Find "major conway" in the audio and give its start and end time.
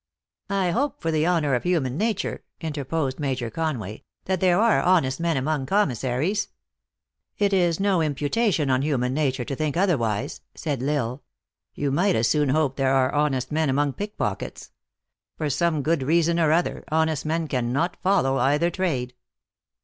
3.19-4.01